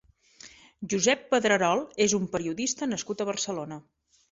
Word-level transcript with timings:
Josep 0.93 1.21
Pedrerol 1.35 1.85
és 2.07 2.17
un 2.21 2.27
periodista 2.37 2.91
nascut 2.95 3.21
a 3.27 3.31
Barcelona. 3.31 3.81